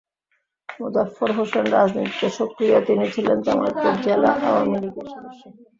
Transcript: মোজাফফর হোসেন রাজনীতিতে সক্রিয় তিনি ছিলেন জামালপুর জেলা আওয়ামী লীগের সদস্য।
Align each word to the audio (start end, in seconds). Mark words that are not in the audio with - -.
মোজাফফর 0.79 1.29
হোসেন 1.37 1.65
রাজনীতিতে 1.75 2.27
সক্রিয় 2.37 2.75
তিনি 2.87 3.05
ছিলেন 3.13 3.37
জামালপুর 3.45 3.93
জেলা 4.05 4.31
আওয়ামী 4.47 4.77
লীগের 4.83 5.07
সদস্য। 5.13 5.43